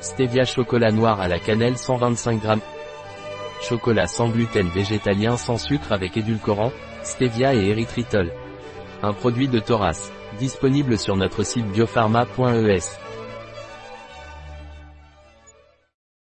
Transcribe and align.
Stevia 0.00 0.44
chocolat 0.44 0.92
noir 0.92 1.20
à 1.20 1.28
la 1.28 1.38
cannelle 1.38 1.78
125 1.78 2.42
g. 2.42 2.48
Chocolat 3.62 4.06
sans 4.06 4.28
gluten 4.28 4.68
végétalien 4.68 5.36
sans 5.36 5.56
sucre 5.56 5.92
avec 5.92 6.16
édulcorant, 6.16 6.72
stevia 7.02 7.54
et 7.54 7.68
érythritol. 7.68 8.32
Un 9.02 9.12
produit 9.12 9.48
de 9.48 9.58
Thoras, 9.58 10.10
disponible 10.38 10.98
sur 10.98 11.16
notre 11.16 11.42
site 11.42 11.66
biopharma.es. 11.66 13.05